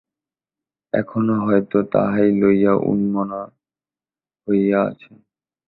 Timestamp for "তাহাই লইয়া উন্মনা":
1.93-3.41